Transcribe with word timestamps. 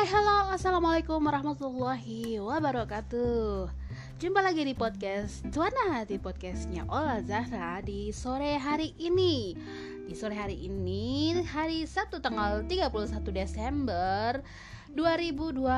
Hai, 0.00 0.08
halo, 0.16 0.56
assalamualaikum 0.56 1.20
warahmatullahi 1.20 2.40
wabarakatuh. 2.40 3.68
Jumpa 4.16 4.40
lagi 4.40 4.64
di 4.64 4.72
podcast 4.72 5.44
Tuana 5.52 5.92
Hati 5.92 6.16
podcastnya 6.16 6.88
Ola 6.88 7.20
Zahra 7.20 7.84
di 7.84 8.08
sore 8.08 8.56
hari 8.56 8.96
ini. 8.96 9.52
Di 10.08 10.16
sore 10.16 10.40
hari 10.40 10.56
ini, 10.56 11.36
hari 11.44 11.84
Sabtu 11.84 12.16
tanggal 12.16 12.64
31 12.64 13.28
Desember 13.28 14.40
2020 14.96 15.68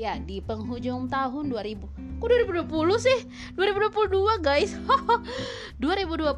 ya 0.00 0.16
di 0.16 0.40
penghujung 0.40 1.12
tahun 1.12 1.52
2000 1.52 2.16
kok 2.16 2.28
2020 2.32 2.96
sih? 2.96 3.18
2022 3.60 4.40
guys. 4.40 4.72
2022 5.84 6.32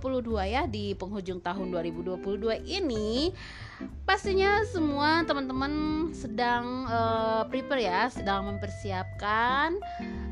ya 0.51 0.67
di 0.67 0.99
penghujung 0.99 1.39
tahun 1.39 1.71
2022 1.71 2.67
ini 2.67 3.31
pastinya 4.15 4.63
semua 4.71 5.27
teman-teman 5.27 6.07
sedang 6.15 6.87
uh, 6.87 7.43
prepare 7.51 7.83
ya 7.83 8.07
sedang 8.07 8.47
mempersiapkan 8.47 9.75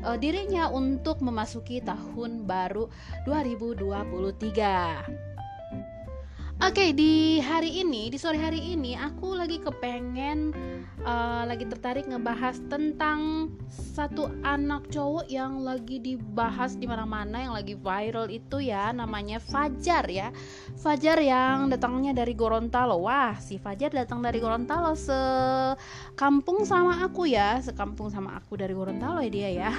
uh, 0.07 0.15
dirinya 0.15 0.71
untuk 0.71 1.19
memasuki 1.19 1.83
tahun 1.83 2.47
baru 2.47 2.87
2023 3.27 5.32
Oke, 6.63 6.95
di 6.95 7.43
hari 7.43 7.83
ini, 7.83 8.07
di 8.07 8.15
sore 8.15 8.39
hari 8.39 8.71
ini, 8.71 8.95
aku 8.95 9.35
lagi 9.35 9.59
kepengen, 9.59 10.55
uh, 11.03 11.43
lagi 11.43 11.67
tertarik 11.67 12.07
ngebahas 12.07 12.55
tentang 12.71 13.51
satu 13.67 14.31
anak 14.47 14.87
cowok 14.87 15.27
yang 15.27 15.59
lagi 15.59 15.99
dibahas 15.99 16.79
di 16.79 16.87
mana-mana, 16.87 17.43
yang 17.43 17.51
lagi 17.51 17.75
viral 17.75 18.31
itu 18.31 18.63
ya, 18.63 18.95
namanya 18.95 19.43
Fajar 19.43 20.07
ya. 20.07 20.31
Fajar 20.79 21.19
yang 21.19 21.67
datangnya 21.67 22.15
dari 22.15 22.31
Gorontalo. 22.31 22.95
Wah, 23.11 23.35
si 23.43 23.59
Fajar 23.59 23.91
datang 23.91 24.23
dari 24.23 24.39
Gorontalo, 24.39 24.95
sekampung 24.95 26.63
sama 26.63 27.03
aku 27.03 27.27
ya, 27.27 27.59
sekampung 27.59 28.07
sama 28.07 28.39
aku 28.39 28.55
dari 28.55 28.71
Gorontalo 28.71 29.19
ya 29.19 29.27
dia 29.27 29.49
ya. 29.51 29.71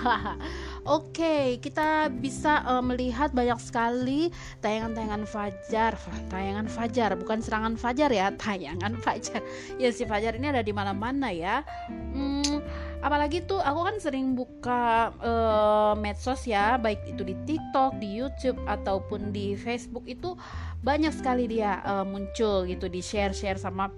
Oke, 1.01 1.65
kita 1.65 2.13
bisa 2.13 2.61
uh, 2.69 2.85
melihat 2.85 3.33
banyak 3.33 3.57
sekali 3.57 4.29
tayangan-tayangan 4.61 5.25
Fajar, 5.25 5.97
tayangan 6.29 6.74
Fajar, 6.75 7.15
bukan 7.15 7.39
serangan 7.39 7.79
Fajar 7.79 8.11
ya, 8.11 8.35
tayangan 8.43 8.99
Fajar. 8.99 9.41
Ya 9.79 9.95
si 9.95 10.03
Fajar 10.03 10.35
ini 10.35 10.51
ada 10.51 10.67
di 10.67 10.75
mana-mana 10.75 11.31
ya. 11.31 11.63
Hmm, 11.89 12.59
apalagi 12.99 13.47
tuh 13.47 13.63
aku 13.63 13.81
kan 13.87 13.97
sering 14.03 14.35
buka 14.35 15.15
uh, 15.23 15.95
medsos 15.95 16.43
ya, 16.51 16.75
baik 16.75 17.07
itu 17.07 17.23
di 17.23 17.39
TikTok, 17.47 18.03
di 18.03 18.19
YouTube 18.19 18.59
ataupun 18.67 19.31
di 19.31 19.55
Facebook 19.55 20.05
itu 20.11 20.35
banyak 20.83 21.15
sekali 21.15 21.47
dia 21.47 21.81
uh, 21.87 22.05
muncul 22.05 22.67
gitu 22.67 22.91
di 22.91 23.01
share-share 23.01 23.57
sama 23.57 23.89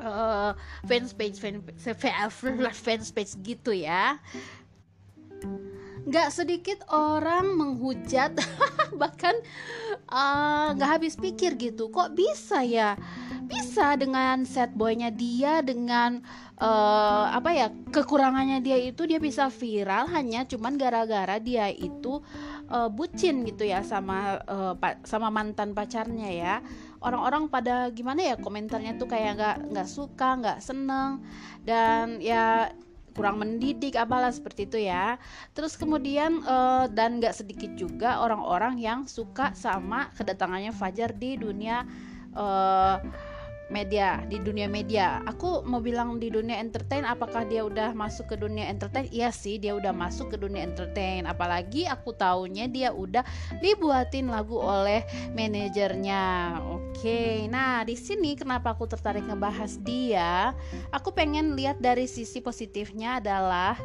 uh, 0.00 0.52
fans 0.86 1.12
page 1.12 1.36
fans 1.42 1.60
fans 2.84 3.08
page 3.10 3.32
gitu 3.42 3.74
ya 3.74 4.22
nggak 6.00 6.28
sedikit 6.32 6.80
orang 6.88 7.52
menghujat 7.54 8.32
bahkan 9.00 9.36
nggak 10.74 10.88
uh, 10.90 10.94
habis 10.98 11.14
pikir 11.14 11.54
gitu. 11.54 11.86
Kok 11.88 12.18
bisa 12.18 12.66
ya? 12.66 12.98
Bisa 13.46 13.94
dengan 13.94 14.42
set 14.42 14.74
boynya 14.74 15.10
dia 15.10 15.62
dengan 15.62 16.18
uh, 16.58 17.30
apa 17.30 17.50
ya 17.50 17.66
kekurangannya 17.70 18.62
dia 18.62 18.78
itu 18.78 19.06
dia 19.06 19.18
bisa 19.22 19.50
viral 19.50 20.10
hanya 20.10 20.46
cuman 20.46 20.78
gara-gara 20.78 21.38
dia 21.38 21.70
itu 21.70 22.22
uh, 22.70 22.90
bucin 22.90 23.42
gitu 23.46 23.66
ya 23.66 23.82
sama 23.86 24.38
uh, 24.46 24.74
sama 25.06 25.30
mantan 25.30 25.74
pacarnya 25.74 26.30
ya. 26.30 26.54
Orang-orang 27.00 27.48
pada 27.48 27.88
gimana 27.94 28.20
ya 28.22 28.36
komentarnya 28.36 28.98
tuh 28.98 29.08
kayak 29.08 29.38
nggak 29.38 29.56
nggak 29.72 29.88
suka 29.88 30.28
nggak 30.42 30.58
seneng. 30.58 31.22
Dan 31.62 32.18
ya 32.18 32.74
kurang 33.12 33.42
mendidik 33.42 33.94
apalah 33.98 34.30
seperti 34.30 34.66
itu 34.66 34.78
ya. 34.86 35.18
Terus 35.52 35.74
kemudian 35.74 36.42
uh, 36.46 36.86
dan 36.90 37.18
gak 37.18 37.36
sedikit 37.40 37.72
juga 37.74 38.22
orang-orang 38.22 38.78
yang 38.80 39.04
suka 39.04 39.52
sama 39.54 40.10
kedatangannya 40.14 40.70
Fajar 40.74 41.14
di 41.14 41.36
dunia 41.36 41.84
uh, 42.34 42.98
media 43.70 44.20
di 44.26 44.42
dunia 44.42 44.66
media. 44.66 45.22
Aku 45.24 45.62
mau 45.64 45.78
bilang 45.78 46.18
di 46.18 46.28
dunia 46.28 46.58
entertain 46.58 47.06
apakah 47.06 47.46
dia 47.46 47.62
udah 47.64 47.94
masuk 47.94 48.34
ke 48.34 48.36
dunia 48.36 48.68
entertain? 48.68 49.06
Iya 49.08 49.30
sih 49.30 49.56
dia 49.56 49.72
udah 49.78 49.94
masuk 49.94 50.34
ke 50.34 50.36
dunia 50.36 50.66
entertain. 50.66 51.24
Apalagi 51.24 51.86
aku 51.86 52.12
taunya 52.12 52.66
dia 52.66 52.90
udah 52.90 53.22
dibuatin 53.62 54.28
lagu 54.28 54.58
oleh 54.58 55.06
manajernya. 55.32 56.58
Oke 56.76 57.46
nah 57.48 57.86
di 57.86 57.94
sini 57.94 58.36
kenapa 58.36 58.74
aku 58.74 58.90
tertarik 58.90 59.24
ngebahas 59.24 59.78
dia? 59.80 60.52
Aku 60.90 61.14
pengen 61.14 61.54
lihat 61.54 61.78
dari 61.78 62.10
sisi 62.10 62.42
positifnya 62.42 63.22
adalah 63.22 63.78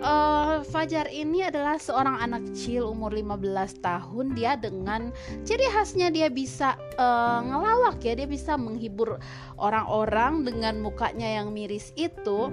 uh, 0.00 0.60
Fajar 0.66 1.08
ini 1.08 1.44
adalah 1.44 1.76
seorang 1.76 2.20
anak 2.20 2.50
kecil 2.52 2.90
umur 2.92 3.12
15 3.14 3.84
tahun. 3.84 4.26
Dia 4.36 4.56
dengan 4.56 5.12
ciri 5.44 5.68
khasnya 5.70 6.08
dia 6.12 6.28
bisa 6.32 6.76
uh, 6.96 7.40
ngelawak 7.44 8.00
ya. 8.04 8.16
Dia 8.16 8.28
bisa 8.28 8.56
menghibur 8.56 9.20
orang-orang 9.60 10.44
dengan 10.44 10.80
mukanya 10.80 11.40
yang 11.40 11.52
miris 11.52 11.92
itu. 11.94 12.50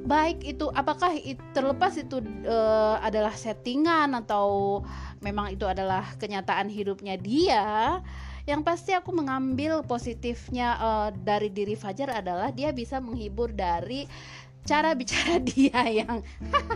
Baik 0.00 0.42
itu 0.42 0.66
apakah 0.72 1.12
itu, 1.12 1.40
terlepas 1.52 1.94
itu 2.00 2.24
uh, 2.48 2.96
adalah 3.04 3.36
settingan 3.36 4.16
atau 4.16 4.80
memang 5.20 5.52
itu 5.52 5.68
adalah 5.68 6.08
kenyataan 6.16 6.72
hidupnya 6.72 7.20
dia 7.20 8.00
yang 8.48 8.64
pasti 8.64 8.96
aku 8.96 9.12
mengambil 9.12 9.84
positifnya 9.84 10.74
uh, 10.80 11.08
dari 11.12 11.52
diri 11.52 11.76
Fajar 11.76 12.08
adalah 12.10 12.48
dia 12.50 12.72
bisa 12.72 12.96
menghibur 12.98 13.52
dari 13.52 14.08
cara 14.64 14.92
bicara 14.94 15.40
dia 15.50 15.80
yang 15.88 16.20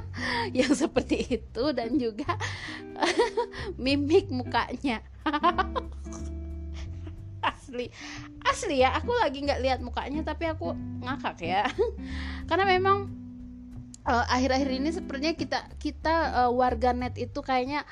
yang 0.59 0.73
seperti 0.73 1.41
itu 1.41 1.65
dan 1.73 1.97
juga 2.01 2.39
mimik 3.85 4.31
mukanya. 4.31 5.05
Asli 7.45 7.93
asli 8.45 8.81
ya 8.81 8.93
aku 8.97 9.13
lagi 9.21 9.45
nggak 9.45 9.61
lihat 9.61 9.81
mukanya 9.81 10.25
tapi 10.25 10.49
aku 10.49 10.73
ngakak 11.05 11.39
ya. 11.45 11.65
Karena 12.49 12.65
memang 12.69 13.25
uh, 14.09 14.25
akhir-akhir 14.29 14.71
ini 14.71 14.91
sepertinya 14.93 15.35
kita 15.37 15.59
kita 15.81 16.45
uh, 16.45 16.51
warga 16.53 16.93
net 16.93 17.17
itu 17.17 17.41
kayaknya 17.41 17.85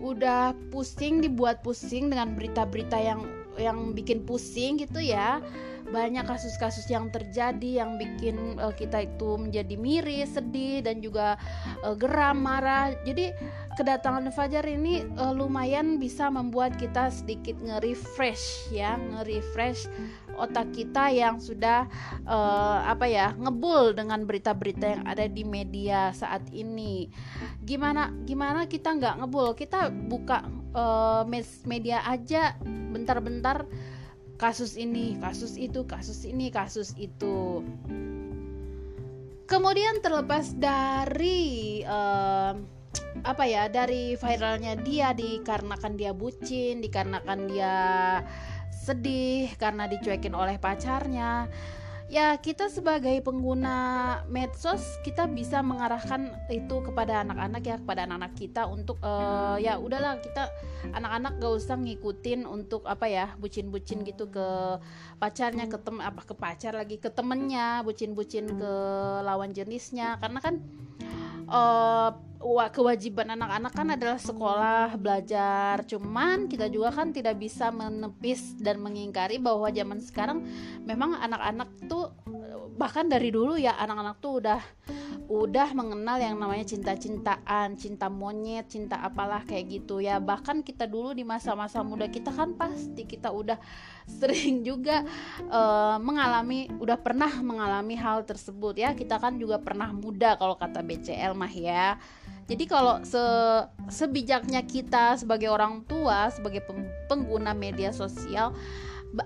udah 0.00 0.56
pusing 0.72 1.20
dibuat 1.20 1.60
pusing 1.60 2.08
dengan 2.08 2.32
berita-berita 2.36 2.98
yang 3.00 3.24
yang 3.58 3.92
bikin 3.92 4.22
pusing 4.24 4.78
gitu 4.78 5.02
ya 5.02 5.42
banyak 5.88 6.24
kasus-kasus 6.28 6.84
yang 6.92 7.08
terjadi 7.08 7.84
yang 7.84 7.96
bikin 7.96 8.60
uh, 8.60 8.72
kita 8.72 9.08
itu 9.08 9.40
menjadi 9.40 9.74
miris, 9.80 10.36
sedih 10.36 10.84
dan 10.84 11.00
juga 11.00 11.40
uh, 11.80 11.96
geram, 11.96 12.44
marah. 12.44 12.92
Jadi 13.08 13.32
kedatangan 13.78 14.26
Fajar 14.34 14.66
ini 14.66 15.06
uh, 15.14 15.30
lumayan 15.30 16.02
bisa 16.02 16.26
membuat 16.26 16.74
kita 16.74 17.14
sedikit 17.14 17.54
nge-refresh 17.62 18.74
ya, 18.74 18.98
nge-refresh 18.98 19.86
otak 20.34 20.74
kita 20.74 21.14
yang 21.14 21.38
sudah 21.38 21.86
uh, 22.26 22.82
apa 22.90 23.06
ya 23.06 23.38
ngebul 23.38 23.94
dengan 23.94 24.26
berita-berita 24.26 24.98
yang 24.98 25.02
ada 25.06 25.30
di 25.30 25.46
media 25.46 26.10
saat 26.10 26.42
ini. 26.50 27.06
Gimana 27.62 28.10
gimana 28.26 28.66
kita 28.66 28.98
nggak 28.98 29.22
ngebul? 29.22 29.54
Kita 29.54 29.94
buka 29.94 30.42
uh, 30.74 31.22
media 31.62 32.02
aja 32.02 32.58
bentar-bentar 32.66 33.62
kasus 34.42 34.74
ini, 34.74 35.14
kasus 35.22 35.54
itu, 35.54 35.86
kasus 35.86 36.26
ini, 36.26 36.50
kasus 36.50 36.98
itu. 36.98 37.62
Kemudian 39.48 40.04
terlepas 40.04 40.52
dari 40.54 41.80
uh, 41.82 42.77
apa 43.24 43.44
ya, 43.46 43.66
dari 43.66 44.14
viralnya 44.14 44.78
dia 44.78 45.14
dikarenakan 45.14 45.94
dia 45.98 46.12
bucin, 46.14 46.82
dikarenakan 46.84 47.38
dia 47.50 47.74
sedih 48.70 49.52
karena 49.60 49.84
dicuekin 49.84 50.32
oleh 50.32 50.56
pacarnya. 50.56 51.50
Ya 52.08 52.32
kita 52.40 52.72
sebagai 52.72 53.20
pengguna 53.20 53.76
medsos 54.32 54.96
kita 55.04 55.28
bisa 55.28 55.60
mengarahkan 55.60 56.32
itu 56.48 56.80
kepada 56.80 57.20
anak-anak 57.20 57.60
ya 57.68 57.76
kepada 57.76 58.08
anak-anak 58.08 58.32
kita 58.32 58.64
untuk 58.64 58.96
uh, 59.04 59.60
ya 59.60 59.76
udahlah 59.76 60.16
kita 60.16 60.48
anak-anak 60.96 61.36
gak 61.36 61.52
usah 61.52 61.76
ngikutin 61.76 62.48
untuk 62.48 62.88
apa 62.88 63.12
ya 63.12 63.36
bucin-bucin 63.36 64.08
gitu 64.08 64.24
ke 64.32 64.48
pacarnya 65.20 65.68
ke 65.68 65.76
tem 65.76 66.00
apa 66.00 66.24
ke 66.24 66.32
pacar 66.32 66.72
lagi 66.72 66.96
ke 66.96 67.12
temennya 67.12 67.84
bucin-bucin 67.84 68.56
ke 68.56 68.72
lawan 69.20 69.52
jenisnya. 69.52 70.16
Karena 70.16 70.40
kan 70.40 70.64
uh, 71.52 72.16
kewajiban 72.70 73.34
anak-anak 73.34 73.72
kan 73.74 73.88
adalah 73.94 74.18
sekolah 74.18 74.94
belajar. 74.94 75.82
Cuman 75.86 76.46
kita 76.46 76.70
juga 76.70 76.94
kan 76.94 77.10
tidak 77.10 77.38
bisa 77.38 77.70
menepis 77.74 78.54
dan 78.58 78.78
mengingkari 78.78 79.42
bahwa 79.42 79.66
zaman 79.70 79.98
sekarang 79.98 80.46
memang 80.86 81.18
anak-anak 81.18 81.68
tuh 81.90 82.14
bahkan 82.78 83.10
dari 83.10 83.34
dulu 83.34 83.58
ya 83.58 83.74
anak-anak 83.74 84.16
tuh 84.22 84.32
udah 84.38 84.60
udah 85.28 85.76
mengenal 85.76 86.16
yang 86.16 86.40
namanya 86.40 86.64
cinta-cintaan, 86.64 87.76
cinta 87.76 88.08
monyet, 88.08 88.64
cinta 88.72 88.96
apalah 89.04 89.44
kayak 89.44 89.68
gitu 89.68 90.00
ya. 90.00 90.16
Bahkan 90.16 90.64
kita 90.64 90.88
dulu 90.88 91.12
di 91.12 91.20
masa-masa 91.20 91.84
muda 91.84 92.08
kita 92.08 92.32
kan 92.32 92.56
pasti 92.56 93.04
kita 93.04 93.28
udah 93.28 93.60
sering 94.08 94.64
juga 94.64 95.04
uh, 95.52 96.00
mengalami, 96.00 96.72
udah 96.80 96.96
pernah 96.96 97.28
mengalami 97.44 97.92
hal 98.00 98.24
tersebut 98.24 98.80
ya. 98.80 98.96
Kita 98.96 99.20
kan 99.20 99.36
juga 99.36 99.60
pernah 99.60 99.92
muda 99.92 100.40
kalau 100.40 100.56
kata 100.56 100.80
BCL 100.80 101.36
mah 101.36 101.52
ya. 101.52 102.00
Jadi 102.48 102.64
kalau 102.64 103.04
se 103.04 103.20
sebijaknya 103.92 104.64
kita 104.64 105.20
sebagai 105.20 105.52
orang 105.52 105.84
tua, 105.84 106.32
sebagai 106.32 106.64
pengguna 107.04 107.52
media 107.52 107.92
sosial, 107.92 108.56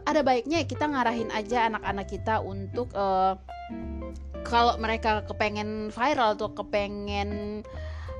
ada 0.07 0.23
baiknya 0.23 0.63
kita 0.63 0.87
ngarahin 0.87 1.31
aja 1.35 1.67
anak-anak 1.67 2.07
kita 2.07 2.39
untuk 2.43 2.91
uh, 2.95 3.35
kalau 4.47 4.79
mereka 4.79 5.23
kepengen 5.27 5.91
viral 5.91 6.39
atau 6.39 6.51
kepengen 6.55 7.63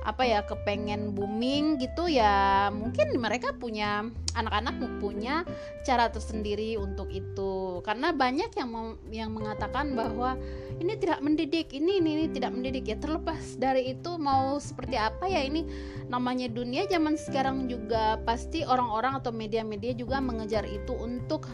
apa 0.03 0.27
ya 0.27 0.39
kepengen 0.43 1.15
booming 1.15 1.79
gitu 1.79 2.11
ya 2.11 2.67
mungkin 2.75 3.15
mereka 3.15 3.55
punya 3.55 4.03
anak-anak 4.35 4.75
punya 4.99 5.47
cara 5.87 6.11
tersendiri 6.11 6.75
untuk 6.75 7.07
itu 7.07 7.79
karena 7.87 8.11
banyak 8.11 8.51
yang 8.59 8.99
yang 9.11 9.31
mengatakan 9.31 9.95
bahwa 9.95 10.35
ini 10.83 10.99
tidak 10.99 11.23
mendidik 11.23 11.71
ini, 11.71 12.03
ini 12.03 12.09
ini 12.19 12.25
tidak 12.35 12.51
mendidik 12.51 12.85
ya 12.91 12.97
terlepas 12.99 13.55
dari 13.55 13.95
itu 13.95 14.19
mau 14.19 14.59
seperti 14.59 14.99
apa 14.99 15.23
ya 15.29 15.39
ini 15.45 15.63
namanya 16.11 16.51
dunia 16.51 16.83
zaman 16.91 17.15
sekarang 17.15 17.71
juga 17.71 18.19
pasti 18.27 18.67
orang-orang 18.67 19.23
atau 19.23 19.31
media-media 19.31 19.95
juga 19.95 20.19
mengejar 20.19 20.67
itu 20.67 20.91
untuk 20.91 21.47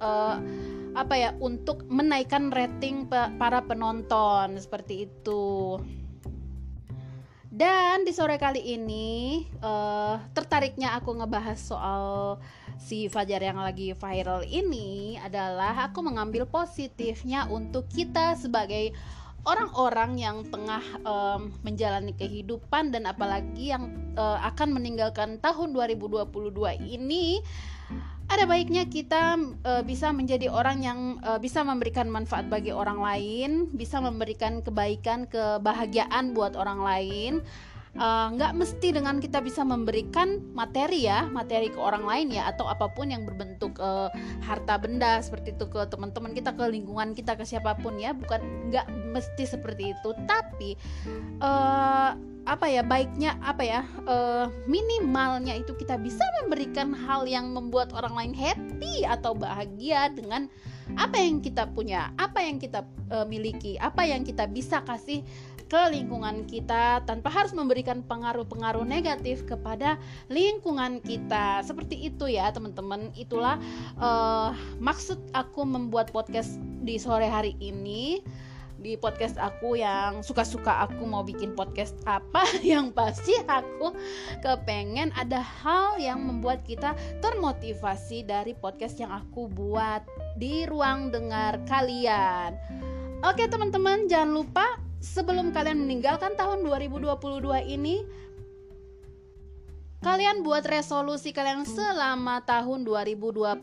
uh, 0.00 0.36
apa 0.92 1.14
ya 1.16 1.30
untuk 1.40 1.88
menaikkan 1.88 2.52
rating 2.52 3.08
para 3.08 3.64
penonton 3.64 4.60
seperti 4.60 5.08
itu. 5.08 5.80
Dan 7.52 8.08
di 8.08 8.16
sore 8.16 8.40
kali 8.40 8.64
ini 8.64 9.44
uh, 9.60 10.16
tertariknya 10.32 10.96
aku 10.96 11.20
ngebahas 11.20 11.60
soal 11.60 12.04
si 12.80 13.12
Fajar 13.12 13.44
yang 13.44 13.60
lagi 13.60 13.92
viral 13.92 14.40
ini 14.48 15.20
adalah 15.20 15.84
aku 15.84 16.00
mengambil 16.00 16.48
positifnya 16.48 17.44
untuk 17.52 17.92
kita 17.92 18.40
sebagai 18.40 18.96
orang-orang 19.42 20.22
yang 20.22 20.46
tengah 20.46 20.82
um, 21.02 21.50
menjalani 21.66 22.14
kehidupan 22.14 22.94
dan 22.94 23.10
apalagi 23.10 23.74
yang 23.74 23.90
uh, 24.14 24.38
akan 24.46 24.78
meninggalkan 24.78 25.42
tahun 25.42 25.74
2022 25.74 26.30
ini 26.78 27.42
ada 28.32 28.48
baiknya 28.48 28.88
kita 28.88 29.36
uh, 29.66 29.82
bisa 29.84 30.08
menjadi 30.08 30.48
orang 30.48 30.80
yang 30.80 30.98
uh, 31.20 31.36
bisa 31.36 31.60
memberikan 31.60 32.08
manfaat 32.08 32.48
bagi 32.48 32.72
orang 32.72 32.96
lain, 32.96 33.68
bisa 33.76 34.00
memberikan 34.00 34.64
kebaikan, 34.64 35.28
kebahagiaan 35.28 36.32
buat 36.32 36.56
orang 36.56 36.80
lain. 36.80 37.32
Uh, 37.92 38.32
nggak 38.32 38.56
mesti 38.56 38.88
dengan 38.96 39.20
kita 39.20 39.44
bisa 39.44 39.68
memberikan 39.68 40.40
materi 40.56 41.04
ya 41.04 41.28
materi 41.28 41.68
ke 41.68 41.76
orang 41.76 42.08
lain 42.08 42.32
ya 42.32 42.48
atau 42.48 42.64
apa 42.64 42.88
pun 42.88 43.12
yang 43.12 43.28
berbentuk 43.28 43.76
uh, 43.76 44.08
harta 44.40 44.80
benda 44.80 45.20
seperti 45.20 45.52
itu 45.52 45.68
ke 45.68 45.84
teman-teman 45.92 46.32
kita 46.32 46.56
ke 46.56 46.64
lingkungan 46.72 47.12
kita 47.12 47.36
ke 47.36 47.44
siapa 47.44 47.76
pun 47.76 48.00
ya. 48.00 48.16
Bukan 48.16 48.72
nggak 48.72 48.88
mesti 49.12 49.44
seperti 49.44 49.92
itu. 49.92 50.10
Tapi 50.24 50.72
uh, 51.44 52.16
apa 52.42 52.66
ya 52.66 52.82
baiknya 52.82 53.38
apa 53.38 53.62
ya 53.62 53.80
uh, 54.08 54.50
minimalnya 54.66 55.54
itu 55.54 55.76
kita 55.78 55.94
bisa 56.00 56.24
memberikan 56.42 56.90
hal 56.90 57.28
yang 57.28 57.54
membuat 57.54 57.94
orang 57.94 58.16
lain 58.18 58.34
happy 58.34 59.06
atau 59.06 59.36
bahagia 59.36 60.10
dengan 60.10 60.50
apa 60.98 61.16
yang 61.22 61.38
kita 61.38 61.70
punya, 61.70 62.10
apa 62.18 62.42
yang 62.42 62.58
kita 62.58 62.84
uh, 63.14 63.24
miliki, 63.24 63.78
apa 63.78 64.02
yang 64.02 64.26
kita 64.26 64.50
bisa 64.50 64.82
kasih 64.82 65.22
ke 65.72 65.88
lingkungan 65.88 66.44
kita 66.44 67.00
tanpa 67.08 67.32
harus 67.32 67.56
memberikan 67.56 68.04
pengaruh-pengaruh 68.04 68.84
negatif 68.84 69.48
kepada 69.48 69.96
lingkungan 70.28 71.00
kita. 71.00 71.64
Seperti 71.64 72.12
itu 72.12 72.28
ya, 72.28 72.52
teman-teman. 72.52 73.08
Itulah 73.16 73.56
uh, 73.96 74.52
maksud 74.76 75.16
aku 75.32 75.64
membuat 75.64 76.12
podcast 76.12 76.60
di 76.84 77.00
sore 77.00 77.24
hari 77.24 77.56
ini 77.56 78.20
di 78.82 78.98
podcast 78.98 79.38
aku 79.38 79.78
yang 79.78 80.26
suka-suka 80.26 80.84
aku 80.84 81.06
mau 81.06 81.22
bikin 81.22 81.54
podcast 81.54 81.94
apa 82.04 82.42
yang 82.66 82.90
pasti 82.90 83.30
aku 83.46 83.94
kepengen 84.42 85.14
ada 85.14 85.38
hal 85.38 85.96
yang 86.02 86.18
membuat 86.18 86.66
kita 86.66 86.92
termotivasi 87.22 88.26
dari 88.26 88.58
podcast 88.58 88.98
yang 88.98 89.14
aku 89.14 89.46
buat 89.48 90.02
di 90.36 90.66
ruang 90.66 91.14
dengar 91.14 91.62
kalian. 91.64 92.58
Oke 93.22 93.46
teman-teman 93.46 94.10
jangan 94.10 94.34
lupa 94.34 94.81
sebelum 95.02 95.50
kalian 95.50 95.82
meninggalkan 95.82 96.38
tahun 96.38 96.62
2022 96.62 97.10
ini 97.74 98.06
kalian 100.02 100.42
buat 100.42 100.66
resolusi 100.66 101.30
kalian 101.30 101.62
selama 101.62 102.42
tahun 102.42 102.82
2022 102.82 103.54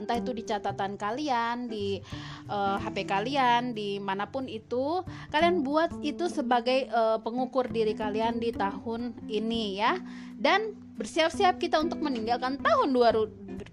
entah 0.00 0.16
itu 0.20 0.32
di 0.36 0.44
catatan 0.44 1.00
kalian 1.00 1.68
di 1.68 2.00
uh, 2.48 2.76
eh, 2.76 2.84
HP 2.84 3.08
kalian 3.08 3.72
di 3.72 3.96
mana 3.96 4.28
pun 4.28 4.48
itu 4.48 5.00
kalian 5.32 5.64
buat 5.64 5.92
itu 6.04 6.28
sebagai 6.28 6.92
uh, 6.92 7.16
pengukur 7.24 7.72
diri 7.72 7.96
kalian 7.96 8.36
di 8.36 8.52
tahun 8.52 9.16
ini 9.28 9.80
ya. 9.80 9.96
Dan 10.36 10.76
bersiap-siap 11.00 11.56
kita 11.56 11.80
untuk 11.80 12.04
meninggalkan 12.04 12.60
tahun 12.60 12.92
2000 12.92 13.72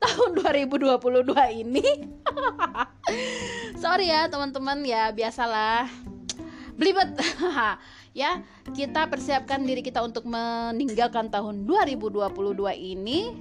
tahun 0.00 0.28
2022 0.32 1.60
ini 1.60 1.84
sorry 3.80 4.12
ya 4.12 4.28
teman-teman. 4.28 4.84
Ya 4.84 5.08
biasalah. 5.10 5.88
Belibet. 6.76 7.16
Ya 8.10 8.42
kita 8.74 9.06
persiapkan 9.06 9.62
diri 9.62 9.86
kita 9.86 10.02
untuk 10.02 10.26
meninggalkan 10.26 11.30
tahun 11.30 11.62
2022 11.62 12.26
ini. 12.74 13.38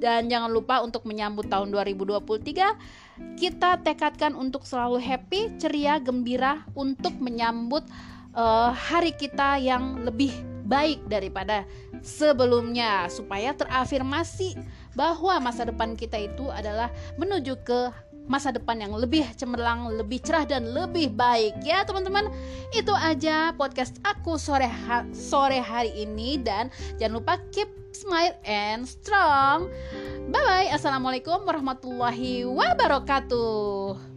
Dan 0.00 0.32
jangan 0.32 0.48
lupa 0.48 0.80
untuk 0.80 1.04
menyambut 1.04 1.52
tahun 1.52 1.68
2023 1.76 3.36
kita 3.36 3.80
tekadkan 3.84 4.32
untuk 4.32 4.64
selalu 4.64 4.96
happy, 4.96 5.60
ceria, 5.60 6.00
gembira 6.00 6.64
untuk 6.72 7.20
menyambut 7.20 7.84
uh, 8.32 8.72
hari 8.72 9.12
kita 9.12 9.60
yang 9.60 10.00
lebih 10.08 10.32
baik 10.64 11.04
daripada 11.04 11.68
sebelumnya. 12.00 13.12
Supaya 13.12 13.52
terafirmasi 13.52 14.56
bahwa 14.96 15.36
masa 15.36 15.68
depan 15.68 16.00
kita 16.00 16.16
itu 16.16 16.48
adalah 16.48 16.88
menuju 17.20 17.60
ke 17.60 17.92
masa 18.26 18.50
depan 18.50 18.78
yang 18.78 18.92
lebih 18.94 19.26
cemerlang, 19.38 19.90
lebih 19.94 20.22
cerah 20.22 20.46
dan 20.46 20.70
lebih 20.70 21.14
baik 21.14 21.62
ya 21.62 21.86
teman-teman. 21.86 22.30
Itu 22.74 22.92
aja 22.92 23.54
podcast 23.54 23.98
aku 24.02 24.36
sore 24.36 24.66
ha 24.66 25.06
sore 25.14 25.62
hari 25.62 25.94
ini 25.94 26.38
dan 26.42 26.68
jangan 26.98 27.22
lupa 27.22 27.34
keep 27.54 27.70
smile 27.94 28.34
and 28.44 28.84
strong. 28.84 29.70
Bye 30.28 30.42
bye. 30.42 30.68
Assalamualaikum 30.74 31.46
warahmatullahi 31.46 32.44
wabarakatuh. 32.44 34.15